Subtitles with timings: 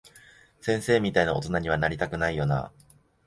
[0.61, 2.83] 先生みたいな大人には、なりたくないよなぁ。